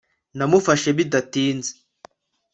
[0.37, 1.71] namufashe bidatinze